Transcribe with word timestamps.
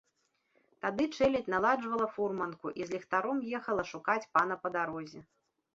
Тады 0.85 1.03
чэлядзь 1.17 1.51
наладжвала 1.55 2.07
фурманку 2.15 2.67
і 2.83 2.89
з 2.89 2.97
ліхтаром 2.97 3.37
ехала 3.61 3.83
шукаць 3.95 4.21
пана 4.35 4.55
па 4.65 4.79
дарозе. 4.81 5.19